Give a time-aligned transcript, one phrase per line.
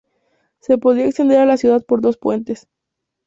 [0.61, 2.65] Se podía acceder a la ciudad por dos puentes.